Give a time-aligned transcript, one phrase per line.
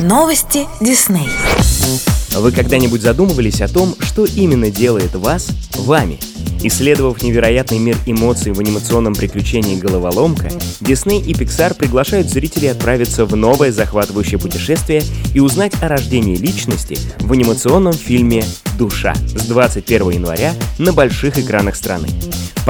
[0.00, 1.28] Новости Дисней.
[2.30, 6.18] Вы когда-нибудь задумывались о том, что именно делает вас вами?
[6.62, 10.50] Исследовав невероятный мир эмоций в анимационном приключении «Головоломка»,
[10.80, 15.02] Дисней и Pixar приглашают зрителей отправиться в новое захватывающее путешествие
[15.34, 18.42] и узнать о рождении личности в анимационном фильме
[18.78, 22.08] «Душа» с 21 января на больших экранах страны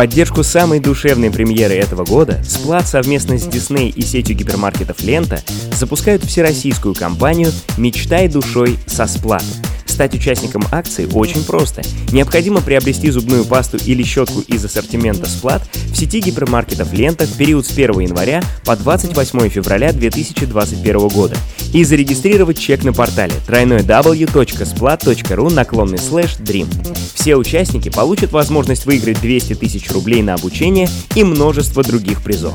[0.00, 5.42] поддержку самой душевной премьеры этого года Сплат совместно с Disney и сетью гипермаркетов Лента
[5.74, 9.44] запускают всероссийскую кампанию «Мечтай душой со Сплат»,
[9.84, 11.82] Стать участником акции очень просто.
[12.10, 17.66] Необходимо приобрести зубную пасту или щетку из ассортимента Сплат в сети гипермаркетов «Лента» в период
[17.66, 21.36] с 1 января по 28 февраля 2021 года
[21.72, 26.68] и зарегистрировать чек на портале www.splat.ru наклонный слэш dream.
[27.14, 32.54] Все участники получат возможность выиграть 200 тысяч рублей на обучение и множество других призов.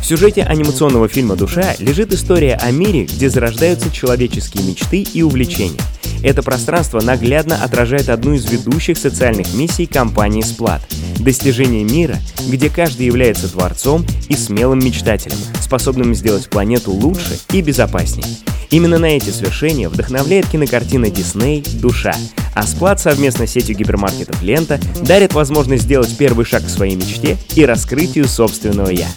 [0.00, 5.80] В сюжете анимационного фильма «Душа» лежит история о мире, где зарождаются человеческие мечты и увлечения.
[6.22, 10.82] Это пространство наглядно отражает одну из ведущих социальных миссий компании Splат—
[11.26, 18.24] достижение мира, где каждый является творцом и смелым мечтателем, способным сделать планету лучше и безопаснее.
[18.70, 22.14] Именно на эти свершения вдохновляет кинокартина Дисней «Душа»,
[22.54, 27.36] а Сплат совместно с сетью гипермаркетов «Лента» дарит возможность сделать первый шаг к своей мечте
[27.56, 29.08] и раскрытию собственного «я».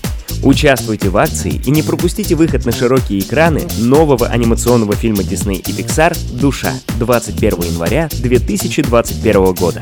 [0.43, 5.71] Участвуйте в акции и не пропустите выход на широкие экраны нового анимационного фильма Disney и
[5.71, 9.81] Pixar «Душа» 21 января 2021 года.